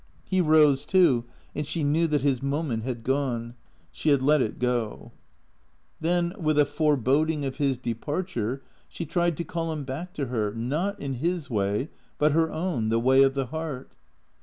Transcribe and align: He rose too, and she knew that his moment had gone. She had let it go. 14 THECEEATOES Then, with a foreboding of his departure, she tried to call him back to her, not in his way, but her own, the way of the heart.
He 0.23 0.41
rose 0.41 0.83
too, 0.83 1.25
and 1.53 1.67
she 1.67 1.83
knew 1.83 2.07
that 2.07 2.23
his 2.23 2.41
moment 2.41 2.81
had 2.81 3.03
gone. 3.03 3.53
She 3.91 4.09
had 4.09 4.23
let 4.23 4.41
it 4.41 4.57
go. 4.57 5.11
14 6.01 6.01
THECEEATOES 6.01 6.01
Then, 6.01 6.33
with 6.43 6.57
a 6.57 6.65
foreboding 6.65 7.45
of 7.45 7.57
his 7.57 7.77
departure, 7.77 8.63
she 8.89 9.05
tried 9.05 9.37
to 9.37 9.43
call 9.43 9.71
him 9.71 9.83
back 9.83 10.15
to 10.15 10.25
her, 10.25 10.55
not 10.55 10.99
in 10.99 11.13
his 11.21 11.51
way, 11.51 11.89
but 12.17 12.31
her 12.31 12.51
own, 12.51 12.89
the 12.89 12.97
way 12.99 13.21
of 13.21 13.35
the 13.35 13.45
heart. 13.45 13.93